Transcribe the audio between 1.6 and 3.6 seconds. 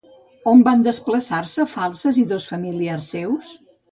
Falces i dos familiars seus?